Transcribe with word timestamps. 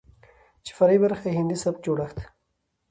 چې 0.65 0.71
فرعي 0.77 0.97
برخې 1.03 1.27
يې 1.31 1.35
هندي 1.37 1.57
سبک 1.63 1.79
جوړښت، 1.85 2.17